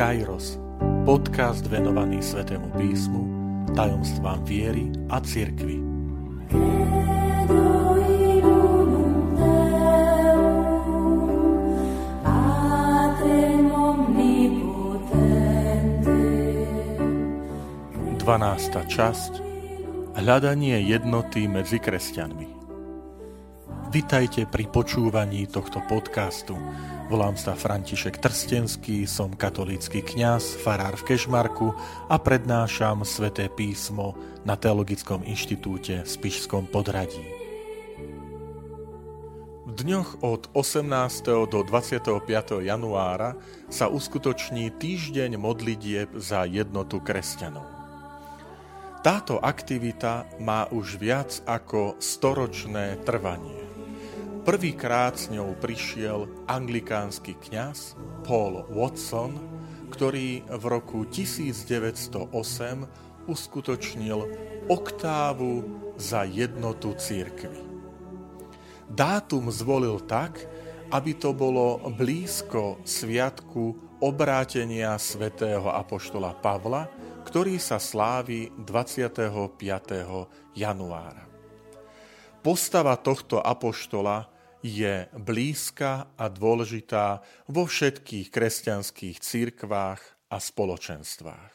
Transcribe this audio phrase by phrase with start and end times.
[0.00, 0.56] Kairos,
[1.04, 3.20] podcast venovaný Svetému písmu,
[3.76, 5.76] tajomstvám viery a cirkvi.
[18.16, 19.32] Dvanásta časť.
[20.16, 22.49] Hľadanie jednoty medzi kresťanmi
[23.90, 26.54] Vitajte pri počúvaní tohto podcastu,
[27.10, 31.74] Volám sa František Trstenský, som katolícky kňaz, farár v Kešmarku
[32.06, 34.14] a prednášam sväté písmo
[34.46, 37.26] na Teologickom inštitúte v Spišskom podradí.
[39.66, 41.50] V dňoch od 18.
[41.50, 42.62] do 25.
[42.62, 43.34] januára
[43.66, 47.66] sa uskutoční týždeň modlitieb za jednotu kresťanov.
[49.02, 53.59] Táto aktivita má už viac ako storočné trvanie.
[54.40, 57.92] Prvýkrát s ňou prišiel anglikánsky kňaz
[58.24, 59.36] Paul Watson,
[59.92, 62.32] ktorý v roku 1908
[63.28, 64.18] uskutočnil
[64.64, 65.52] oktávu
[66.00, 67.60] za jednotu církvy.
[68.88, 70.40] Dátum zvolil tak,
[70.88, 76.88] aby to bolo blízko sviatku obrátenia svätého Apoštola Pavla,
[77.28, 79.36] ktorý sa slávi 25.
[80.56, 81.28] januára.
[82.40, 91.52] Postava tohto apoštola je blízka a dôležitá vo všetkých kresťanských církvách a spoločenstvách.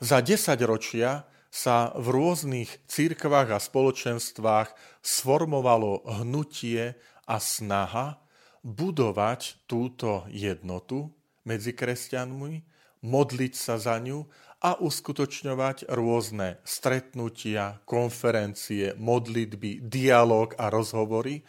[0.00, 4.68] Za desaťročia sa v rôznych církvách a spoločenstvách
[5.00, 8.20] sformovalo hnutie a snaha
[8.60, 11.16] budovať túto jednotu
[11.48, 12.75] medzi kresťanmi,
[13.06, 14.26] modliť sa za ňu
[14.66, 21.46] a uskutočňovať rôzne stretnutia, konferencie, modlitby, dialog a rozhovory,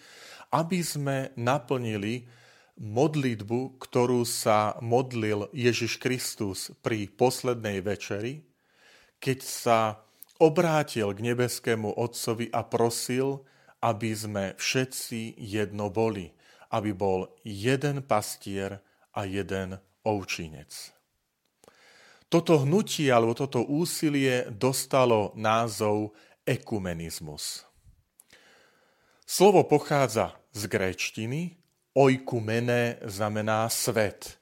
[0.53, 2.29] aby sme naplnili
[2.77, 8.45] modlitbu, ktorú sa modlil Ježiš Kristus pri poslednej večeri,
[9.17, 9.79] keď sa
[10.37, 13.41] obrátil k nebeskému Otcovi a prosil,
[13.81, 16.29] aby sme všetci jedno boli,
[16.69, 18.77] aby bol jeden pastier
[19.17, 20.96] a jeden ovčinec.
[22.27, 26.11] Toto hnutie alebo toto úsilie dostalo názov
[26.43, 27.63] ekumenizmus.
[29.23, 31.55] Slovo pochádza z gréčtiny,
[31.95, 34.39] oikumene znamená svet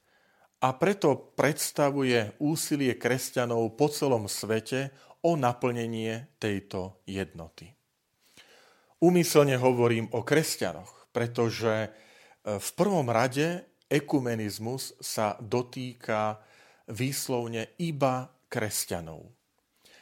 [0.66, 4.90] a preto predstavuje úsilie kresťanov po celom svete
[5.22, 7.70] o naplnenie tejto jednoty.
[8.98, 11.90] Úmyselne hovorím o kresťanoch, pretože e,
[12.58, 16.42] v prvom rade ekumenizmus sa dotýka
[16.90, 19.32] výslovne iba kresťanov.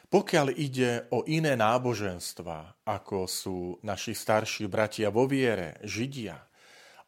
[0.08, 6.38] Pokiaľ ide o iné náboženstva, ako sú naši starší bratia vo viere, Židia,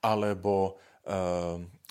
[0.03, 0.72] alebo e,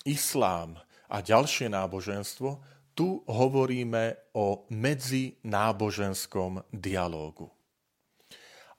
[0.04, 0.76] islám
[1.08, 7.48] a ďalšie náboženstvo, tu hovoríme o medzináboženskom dialógu.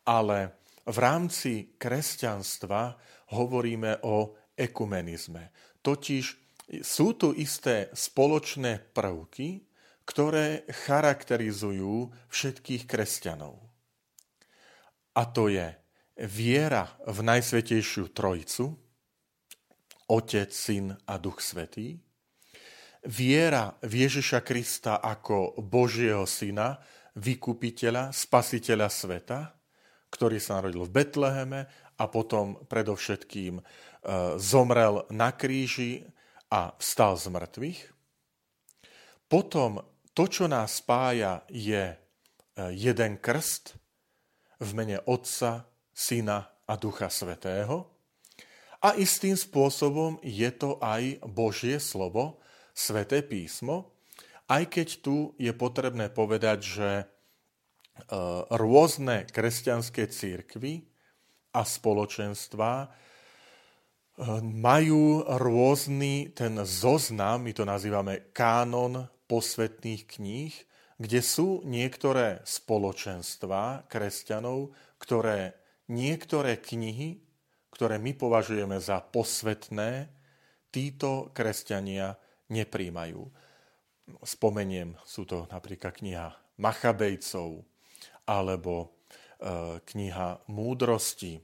[0.05, 2.97] Ale v rámci kresťanstva
[3.33, 9.63] hovoríme o ekumenizme, totiž sú tu isté spoločné prvky,
[10.07, 13.59] ktoré charakterizujú všetkých kresťanov.
[15.15, 15.67] A to je
[16.23, 18.71] viera v Najsvetejšiu Trojicu,
[20.07, 21.99] Otec, Syn a Duch Svetý,
[23.03, 26.79] viera v Ježiša Krista ako Božieho Syna,
[27.17, 29.39] vykupiteľa, spasiteľa sveta,
[30.13, 31.61] ktorý sa narodil v Betleheme
[31.97, 33.63] a potom predovšetkým e,
[34.37, 36.05] zomrel na kríži
[36.51, 37.81] a vstal z mŕtvych.
[39.27, 39.83] Potom
[40.15, 41.97] to, čo nás spája, je e,
[42.73, 43.75] jeden krst
[44.63, 47.91] v mene Otca, Syna a Ducha Svetého.
[48.81, 52.39] A istým spôsobom je to aj Božie slovo,
[52.77, 53.97] Sveté písmo,
[54.47, 57.05] aj keď tu je potrebné povedať, že e,
[58.53, 60.87] rôzne kresťanské církvy
[61.51, 62.73] a spoločenstvá
[64.41, 70.53] majú rôzny ten zoznam, my to nazývame kánon posvetných kníh,
[70.97, 75.53] kde sú niektoré spoločenstva kresťanov, ktoré
[75.85, 77.21] niektoré knihy,
[77.69, 80.09] ktoré my považujeme za posvetné,
[80.73, 82.17] títo kresťania
[82.49, 83.21] nepríjmajú.
[84.25, 87.61] Spomeniem, sú to napríklad kniha Machabejcov
[88.25, 88.87] alebo e,
[89.77, 91.41] kniha Múdrosti, e,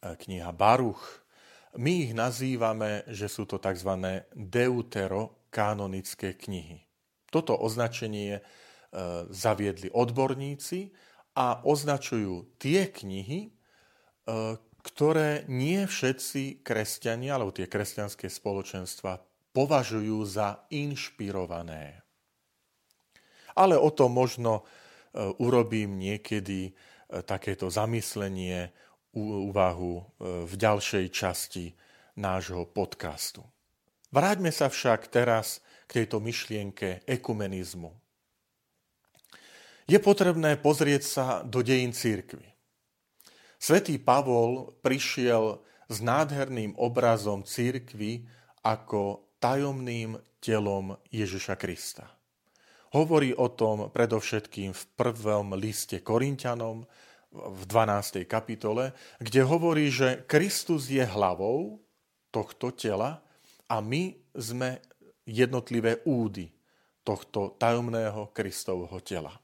[0.00, 1.27] kniha Baruch,
[1.76, 4.24] my ich nazývame, že sú to tzv.
[4.32, 6.88] deuterokanonické knihy.
[7.28, 8.42] Toto označenie e,
[9.28, 10.96] zaviedli odborníci
[11.36, 13.50] a označujú tie knihy, e,
[14.80, 19.20] ktoré nie všetci kresťania, alebo tie kresťanské spoločenstva
[19.52, 22.00] považujú za inšpirované.
[23.52, 26.72] Ale o tom možno e, urobím niekedy
[27.08, 28.68] takéto zamyslenie,
[29.12, 31.72] úvahu v ďalšej časti
[32.18, 33.46] nášho podcastu.
[34.08, 37.92] Vráťme sa však teraz k tejto myšlienke ekumenizmu.
[39.88, 42.44] Je potrebné pozrieť sa do dejín církvy.
[43.56, 48.28] Svetý Pavol prišiel s nádherným obrazom církvy
[48.60, 52.06] ako tajomným telom Ježiša Krista.
[52.92, 56.84] Hovorí o tom predovšetkým v prvom liste Korintianom
[57.32, 58.24] v 12.
[58.24, 61.80] kapitole, kde hovorí, že Kristus je hlavou
[62.32, 63.20] tohto tela
[63.68, 64.80] a my sme
[65.28, 66.48] jednotlivé údy
[67.04, 69.36] tohto tajomného Kristovho tela.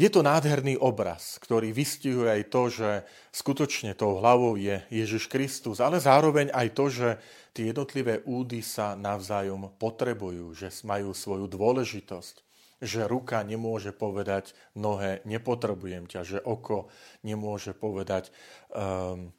[0.00, 2.90] Je to nádherný obraz, ktorý vystihuje aj to, že
[3.30, 7.08] skutočne tou hlavou je Ježiš Kristus, ale zároveň aj to, že
[7.52, 12.34] tie jednotlivé údy sa navzájom potrebujú, že majú svoju dôležitosť,
[12.82, 16.90] že ruka nemôže povedať nohe, nepotrebujem ťa, že oko
[17.22, 18.34] nemôže povedať
[18.74, 19.30] um,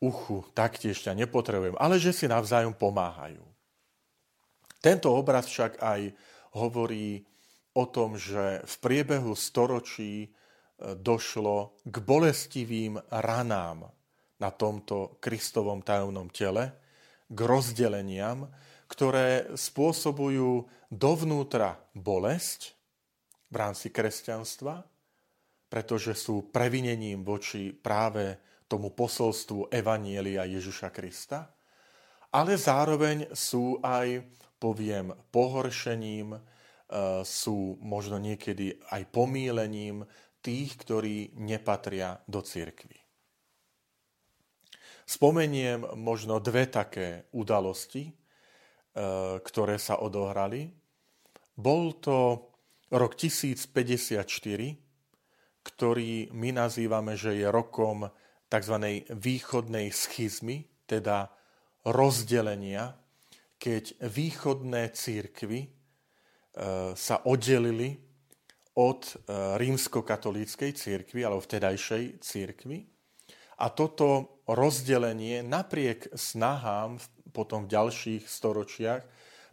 [0.00, 3.44] uchu, taktiež ťa nepotrebujem, ale že si navzájom pomáhajú.
[4.80, 6.00] Tento obraz však aj
[6.56, 7.26] hovorí
[7.74, 10.28] o tom, že v priebehu storočí e,
[10.94, 13.90] došlo k bolestivým ranám
[14.38, 16.78] na tomto Kristovom tajomnom tele,
[17.26, 18.46] k rozdeleniam,
[18.86, 22.77] ktoré spôsobujú dovnútra bolesť
[23.48, 24.84] v rámci kresťanstva,
[25.68, 28.36] pretože sú previnením voči práve
[28.68, 31.48] tomu posolstvu Evanielia Ježiša Krista,
[32.32, 34.20] ale zároveň sú aj,
[34.60, 36.36] poviem, pohoršením,
[36.88, 40.08] Eh, sú možno niekedy aj pomílením
[40.40, 42.96] tých, ktorí nepatria do cirkvy.
[45.04, 50.72] Spomeniem možno dve také udalosti, eh, ktoré sa odohrali.
[51.52, 52.48] Bol to
[52.92, 54.24] rok 1054,
[55.64, 58.08] ktorý my nazývame, že je rokom
[58.48, 58.74] tzv.
[59.12, 61.28] východnej schizmy, teda
[61.84, 62.96] rozdelenia,
[63.60, 65.68] keď východné církvy
[66.94, 68.08] sa oddelili
[68.78, 69.14] od e,
[69.58, 72.86] rímskokatolíckej církvy alebo vtedajšej církvy.
[73.58, 77.02] A toto rozdelenie napriek snahám
[77.34, 79.02] potom v ďalších storočiach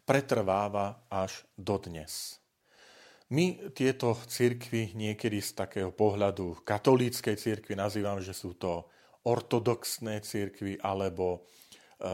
[0.06, 2.45] pretrváva až dodnes.
[3.34, 8.86] My tieto církvy niekedy z takého pohľadu katolíckej církvy nazývam, že sú to
[9.26, 12.10] ortodoxné církvy alebo e,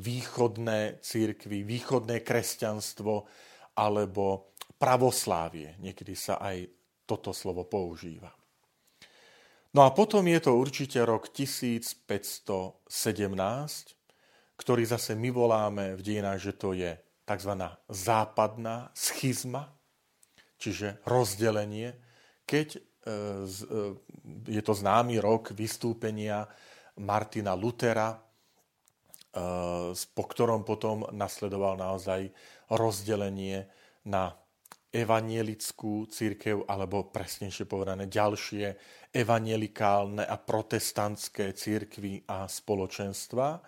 [0.00, 3.28] východné církvy, východné kresťanstvo,
[3.76, 5.76] alebo pravoslávie.
[5.82, 6.70] Niekedy sa aj
[7.04, 8.32] toto slovo používa.
[9.74, 12.86] No a potom je to určite rok 1517,
[14.54, 16.94] ktorý zase my voláme v dejinách, že to je
[17.26, 17.52] tzv.
[17.90, 19.73] západná schizma,
[20.58, 21.94] čiže rozdelenie,
[22.44, 23.14] keď e, e,
[24.48, 26.44] je to známy rok vystúpenia
[27.00, 28.18] Martina Lutera, e,
[29.94, 32.28] po ktorom potom nasledoval naozaj
[32.70, 33.66] rozdelenie
[34.06, 34.32] na
[34.94, 38.78] evanielickú církev, alebo presnejšie povedané ďalšie
[39.10, 43.58] evanielikálne a protestantské církvy a spoločenstva.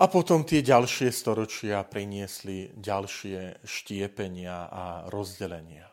[0.00, 5.92] A potom tie ďalšie storočia priniesli ďalšie štiepenia a rozdelenia.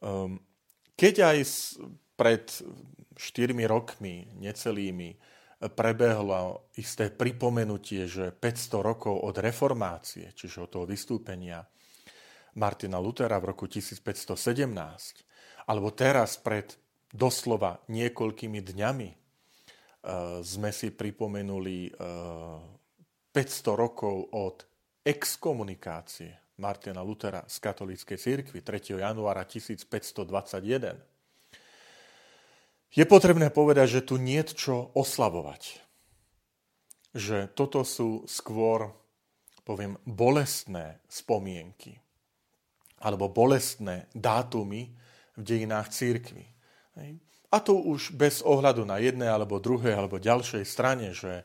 [0.00, 0.40] Ehm,
[0.94, 1.38] keď aj
[2.16, 2.44] pred
[3.16, 5.16] 4 rokmi, necelými,
[5.68, 11.60] prebehlo isté pripomenutie, že 500 rokov od reformácie, čiže od toho vystúpenia
[12.56, 14.40] Martina Lutera v roku 1517,
[15.68, 16.72] alebo teraz pred
[17.12, 19.16] doslova niekoľkými dňami e,
[20.40, 24.64] sme si pripomenuli 500 e, rokov od
[25.04, 29.00] exkomunikácie Martina Lutera z katolíckej cirkvi 3.
[29.00, 31.10] januára 1521
[32.90, 35.78] je potrebné povedať, že tu nie je čo oslavovať.
[37.14, 38.90] Že toto sú skôr,
[39.62, 42.02] poviem, bolestné spomienky
[43.00, 44.92] alebo bolestné dátumy
[45.38, 46.44] v dejinách církvy.
[47.50, 51.44] A to už bez ohľadu na jednej alebo druhej alebo ďalšej strane, že e,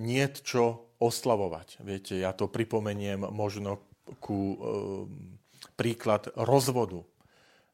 [0.00, 1.84] nie čo oslavovať.
[1.84, 3.84] Viete, ja to pripomeniem možno
[4.24, 4.56] ku e,
[5.76, 7.04] príklad rozvodu,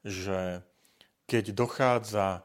[0.03, 0.67] že
[1.25, 2.45] keď dochádza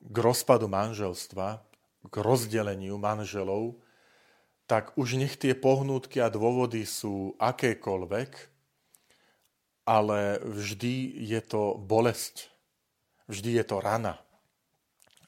[0.00, 1.60] k rozpadu manželstva,
[2.08, 3.76] k rozdeleniu manželov,
[4.66, 8.30] tak už nech tie pohnútky a dôvody sú akékoľvek,
[9.86, 12.50] ale vždy je to bolesť,
[13.26, 14.18] vždy je to rana.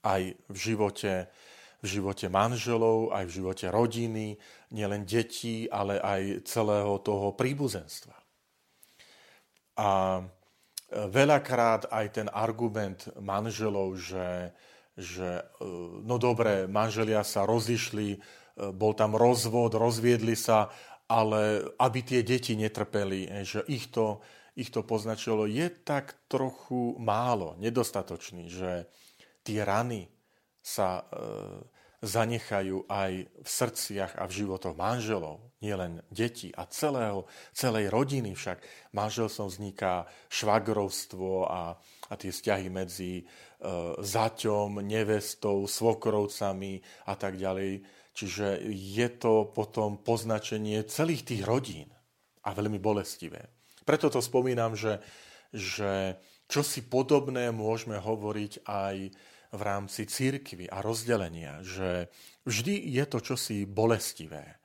[0.02, 1.28] Aj v živote
[1.78, 4.34] v živote manželov, aj v živote rodiny,
[4.74, 8.18] nielen detí, ale aj celého toho príbuzenstva.
[9.78, 10.18] A
[10.90, 14.50] veľakrát aj ten argument manželov, že,
[14.98, 15.46] že
[16.02, 18.18] no dobre, manželia sa rozišli,
[18.74, 20.66] bol tam rozvod, rozviedli sa,
[21.06, 24.18] ale aby tie deti netrpeli, že ich to,
[24.58, 28.90] ich to poznačilo, je tak trochu málo, nedostatočný, že
[29.46, 30.10] tie rany
[30.58, 31.02] sa e,
[32.02, 38.58] zanechajú aj v srdciach a v životoch manželov, nielen detí a celého, celej rodiny však.
[38.94, 41.78] Manželstvom vzniká švagrovstvo a,
[42.10, 43.24] a tie vzťahy medzi e,
[43.98, 47.82] zaťom, nevestou, svokrovcami a tak ďalej.
[48.14, 51.86] Čiže je to potom poznačenie celých tých rodín
[52.42, 53.57] a veľmi bolestivé.
[53.88, 55.00] Preto to spomínam, že,
[55.49, 58.97] že čosi podobné môžeme hovoriť aj
[59.49, 62.12] v rámci církvy a rozdelenia, že
[62.45, 64.61] vždy je to čosi bolestivé,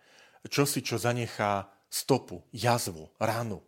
[0.52, 3.64] čosi, čo zanechá stopu, jazvu, ranu.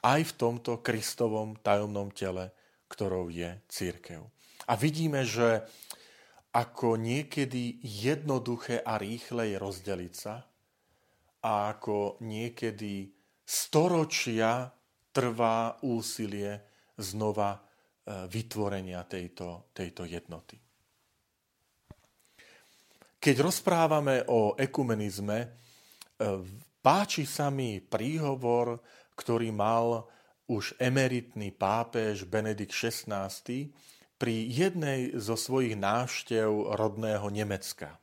[0.00, 2.56] Aj v tomto Kristovom tajomnom tele,
[2.88, 4.24] ktorou je církev.
[4.64, 5.68] A vidíme, že
[6.56, 10.48] ako niekedy jednoduché a rýchle je rozdeliť sa
[11.44, 13.12] a ako niekedy
[13.44, 14.77] storočia
[15.18, 16.62] trvá úsilie
[16.94, 17.60] znova e,
[18.30, 20.54] vytvorenia tejto, tejto jednoty.
[23.18, 25.48] Keď rozprávame o ekumenizme, e,
[26.78, 28.78] páči sa mi príhovor,
[29.18, 30.06] ktorý mal
[30.46, 33.26] už emeritný pápež Benedikt XVI
[34.14, 37.98] pri jednej zo svojich návštev rodného Nemecka.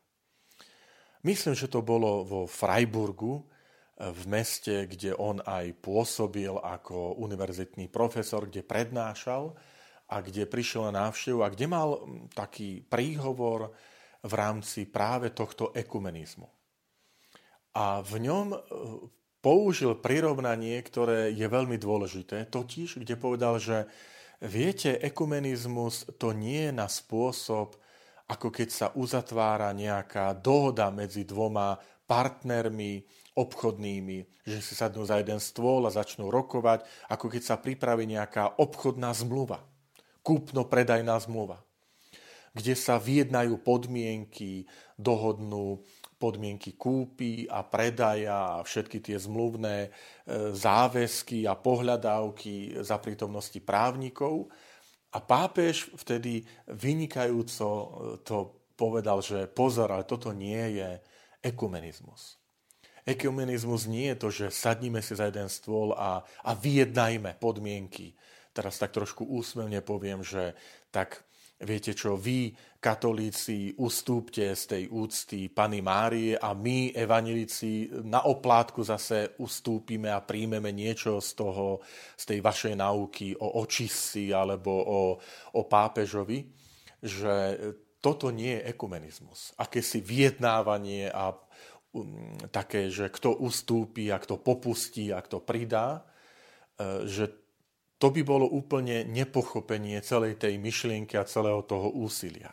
[1.23, 3.47] Myslím, že to bolo vo Freiburgu,
[3.95, 9.55] v meste, kde on aj pôsobil ako univerzitný profesor, kde prednášal
[10.11, 12.03] a kde prišiel na návštevu a kde mal
[12.35, 13.71] taký príhovor
[14.19, 16.49] v rámci práve tohto ekumenizmu.
[17.75, 18.57] A v ňom e,
[19.39, 23.87] použil prirovnanie, ktoré je veľmi dôležité, totiž, kde povedal, že
[24.43, 27.79] viete, ekumenizmus to nie je na spôsob,
[28.25, 31.77] ako keď sa uzatvára nejaká dohoda medzi dvoma
[32.09, 33.05] partnermi,
[33.35, 38.55] obchodnými, že si sadnú za jeden stôl a začnú rokovať, ako keď sa pripraví nejaká
[38.57, 39.59] obchodná zmluva,
[40.23, 41.59] kúpno-predajná zmluva,
[42.55, 44.63] kde sa vyjednajú podmienky,
[44.95, 45.83] dohodnú
[46.15, 49.89] podmienky kúpy a predaja a všetky tie zmluvné e,
[50.55, 54.47] záväzky a pohľadávky za prítomnosti právnikov.
[55.11, 57.87] A pápež vtedy vynikajúco e,
[58.23, 61.03] to povedal, že pozor, ale toto nie je
[61.43, 62.39] ekumenizmus.
[63.05, 68.17] Ekumenizmus nie je to, že sadníme si za jeden stôl a, a vyjednajme podmienky.
[68.49, 70.57] Teraz tak trošku úsmevne poviem, že
[70.89, 71.21] tak
[71.61, 78.83] viete čo, vy, katolíci, ustúpte z tej úcty Pany Márie a my, evanilíci, na oplátku
[78.83, 81.85] zase ustúpime a príjmeme niečo z, toho,
[82.17, 85.01] z tej vašej náuky o očistci alebo o,
[85.55, 86.43] o pápežovi,
[87.05, 87.33] že
[88.01, 89.53] toto nie je ekumenizmus.
[89.57, 91.33] Akési vyjednávanie a
[92.51, 96.01] také, že kto ustúpi a kto popustí a kto pridá,
[96.75, 97.31] e, že
[97.95, 102.51] to by bolo úplne nepochopenie celej tej myšlienky a celého toho úsilia.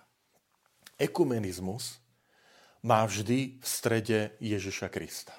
[0.94, 1.98] Ekumenizmus
[2.86, 5.34] má vždy v strede Ježiša Krista.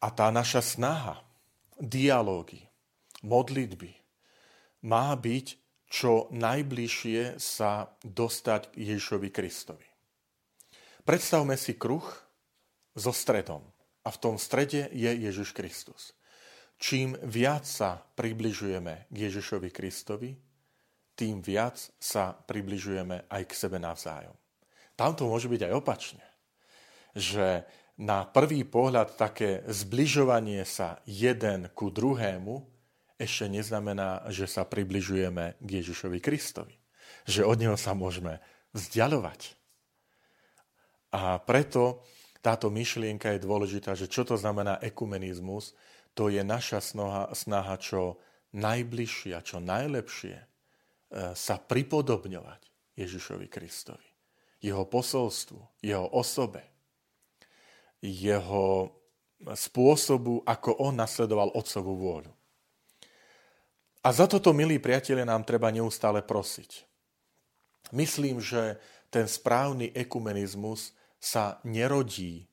[0.00, 1.20] A tá naša snaha,
[1.76, 2.64] dialógy,
[3.24, 3.92] modlitby
[4.88, 5.46] má byť
[5.86, 9.86] čo najbližšie sa dostať k Ježišovi Kristovi.
[11.06, 12.04] Predstavme si kruh,
[12.96, 13.62] so stredom.
[14.02, 16.16] A v tom strede je Ježiš Kristus.
[16.76, 20.36] Čím viac sa približujeme k Ježišovi Kristovi,
[21.16, 24.36] tým viac sa približujeme aj k sebe navzájom.
[24.96, 26.24] Tam to môže byť aj opačne.
[27.16, 27.64] Že
[27.96, 32.60] na prvý pohľad také zbližovanie sa jeden ku druhému
[33.16, 36.76] ešte neznamená, že sa približujeme k Ježišovi Kristovi.
[37.24, 38.44] Že od neho sa môžeme
[38.76, 39.56] vzdialovať.
[41.16, 42.04] A preto
[42.46, 45.74] táto myšlienka je dôležitá, že čo to znamená ekumenizmus,
[46.14, 48.22] to je naša snaha, snaha čo
[48.54, 50.46] najbližšie a čo najlepšie e,
[51.34, 52.62] sa pripodobňovať
[52.94, 54.06] Ježišovi Kristovi.
[54.62, 56.62] Jeho posolstvu, jeho osobe,
[57.98, 58.94] jeho
[59.42, 62.32] spôsobu, ako on nasledoval otcovú vôľu.
[64.06, 66.86] A za toto, milí priatelia, nám treba neustále prosiť.
[67.90, 68.78] Myslím, že
[69.10, 70.94] ten správny ekumenizmus
[71.26, 72.46] sa nerodí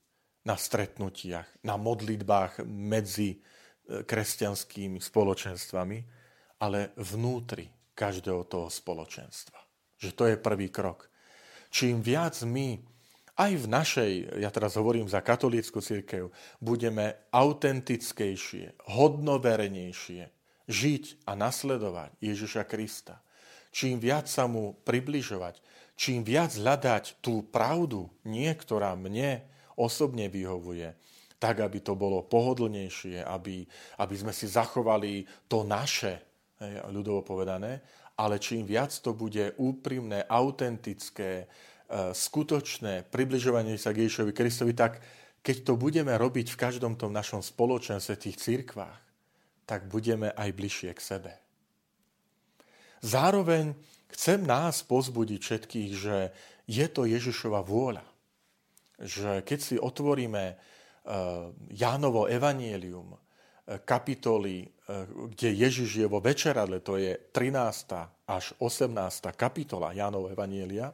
[0.50, 5.98] na stretnutiach, na modlitbách medzi e, kresťanskými spoločenstvami,
[6.66, 9.62] ale vnútri každého toho spoločenstva.
[10.02, 11.14] Že to je prvý krok.
[11.70, 12.82] čím viac my
[13.34, 14.12] aj v našej,
[14.42, 16.30] ja teraz hovorím za katolícku církev,
[16.62, 20.30] budeme autentickejšie, hodnoverenejšie
[20.70, 23.26] žiť a nasledovať Ježiša Krista.
[23.74, 25.58] Čím viac sa mu približovať,
[25.98, 29.42] čím viac hľadať tú pravdu, nie ktorá mne
[29.74, 30.94] osobne vyhovuje,
[31.42, 33.66] tak, aby to bolo pohodlnejšie, aby,
[33.98, 36.22] aby sme si zachovali to naše,
[36.94, 37.82] ľudovo povedané,
[38.14, 41.50] ale čím viac to bude úprimné, autentické,
[41.94, 44.98] E, skutočné približovanie sa k Ježišovi Kristovi, tak
[45.46, 49.00] keď to budeme robiť v každom tom našom spoločenstve, tých církvách,
[49.70, 51.32] tak budeme aj bližšie k sebe.
[53.04, 53.76] Zároveň
[54.16, 56.32] chcem nás pozbudiť všetkých, že
[56.64, 58.06] je to Ježišova vôľa.
[59.04, 60.56] Že keď si otvoríme e,
[61.76, 63.20] Jánovo evanielium, e,
[63.84, 64.74] kapitoly,
[65.36, 68.28] kde Ježiš je vo večeradle, to je 13.
[68.28, 68.92] až 18.
[69.32, 70.92] kapitola Jánovo evanielia,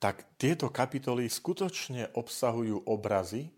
[0.00, 3.48] tak tieto kapitoly skutočne obsahujú obrazy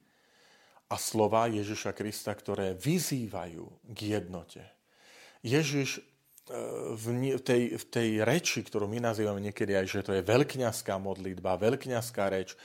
[0.90, 4.62] a slova Ježiša Krista, ktoré vyzývajú k jednote.
[5.42, 6.15] Ježiš e,
[6.46, 11.58] v tej, v tej reči, ktorú my nazývame niekedy aj, že to je veľkňazská modlitba,
[11.58, 12.58] veľkňazská reč, e,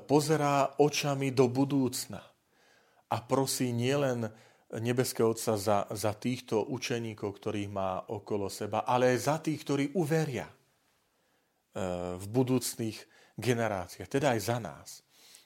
[0.00, 2.24] pozerá očami do budúcna
[3.12, 4.32] a prosí nielen
[4.80, 9.84] nebeského Otca za, za týchto učeníkov, ktorých má okolo seba, ale aj za tých, ktorí
[10.00, 10.54] uveria e,
[12.16, 12.98] v budúcných
[13.36, 14.88] generáciách, teda aj za nás.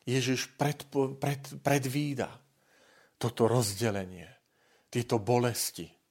[0.06, 2.30] Ježiš predpo, pred, predvída
[3.18, 4.30] toto rozdelenie,
[4.86, 6.01] tieto bolesti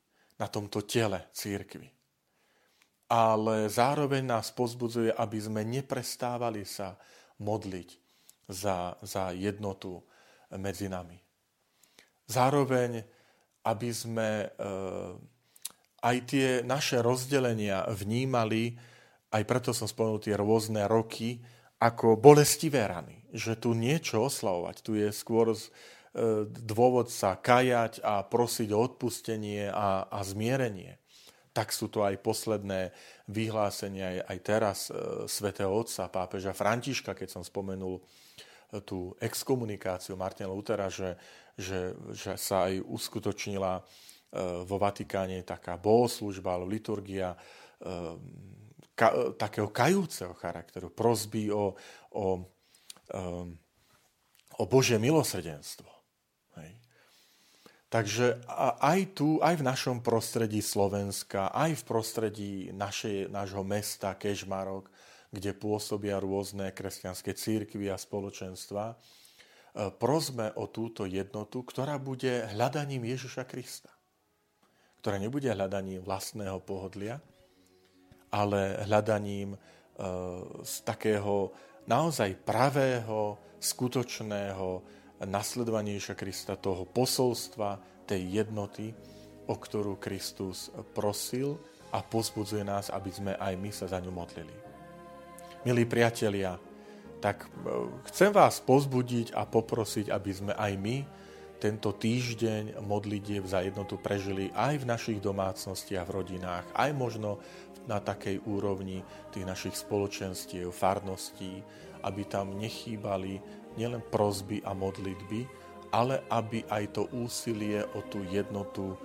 [0.42, 1.86] na tomto tele církvy.
[3.14, 6.98] Ale zároveň nás pozbudzuje, aby sme neprestávali sa
[7.38, 7.90] modliť
[8.50, 10.02] za, za jednotu
[10.58, 11.22] medzi nami.
[12.26, 13.04] Zároveň,
[13.68, 14.48] aby sme e,
[16.02, 18.74] aj tie naše rozdelenia vnímali,
[19.32, 21.44] aj preto som spomenul tie rôzne roky,
[21.78, 23.22] ako bolestivé rany.
[23.32, 25.52] Že tu niečo oslavovať, tu je skôr
[26.52, 31.00] dôvod sa kajať a prosiť o odpustenie a, a zmierenie.
[31.56, 32.92] Tak sú to aj posledné
[33.32, 34.96] vyhlásenia aj teraz e,
[35.28, 38.04] svätého Otca, pápeža Františka, keď som spomenul e,
[38.84, 41.16] tú exkomunikáciu Martina Lutera, že,
[41.56, 43.84] že, že sa aj uskutočnila
[44.64, 47.36] vo Vatikáne taká bohoslužba alebo liturgia
[48.96, 51.76] ka, takého kajúceho charakteru, prosby o,
[52.16, 52.40] o,
[54.56, 56.01] o Božie milosrdenstvo.
[57.92, 58.40] Takže
[58.80, 64.88] aj tu, aj v našom prostredí Slovenska, aj v prostredí našej, nášho mesta Kežmarok,
[65.28, 68.96] kde pôsobia rôzne kresťanské církvy a spoločenstva, e,
[70.00, 73.92] prosme o túto jednotu, ktorá bude hľadaním Ježiša Krista.
[75.04, 77.20] Ktorá nebude hľadaním vlastného pohodlia,
[78.32, 79.58] ale hľadaním e,
[80.64, 81.52] z takého
[81.92, 88.92] naozaj pravého, skutočného nasledovania Ježiša Krista, toho posolstva, tej jednoty,
[89.48, 91.58] o ktorú Kristus prosil
[91.92, 94.56] a pozbudzuje nás, aby sme aj my sa za ňu modlili.
[95.62, 96.58] Milí priatelia,
[97.22, 97.48] tak e,
[98.10, 100.98] chcem vás pozbudiť a poprosiť, aby sme aj my
[101.62, 107.38] tento týždeň modlitieb za jednotu prežili aj v našich domácnostiach, v rodinách, aj možno
[107.86, 111.62] na takej úrovni tých našich spoločenstiev, farností,
[112.02, 115.48] aby tam nechýbali nielen prozby a modlitby,
[115.92, 118.98] ale aby aj to úsilie o tú jednotu e,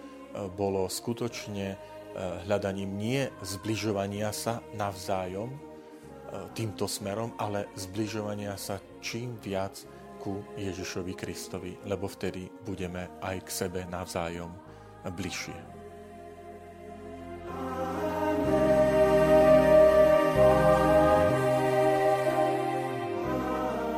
[0.55, 1.79] bolo skutočne e,
[2.47, 5.59] hľadaním nie zbližovania sa navzájom e,
[6.55, 9.83] týmto smerom, ale zbližovania sa čím viac
[10.23, 14.51] ku Ježišovi Kristovi, lebo vtedy budeme aj k sebe navzájom
[15.07, 15.76] bližšie.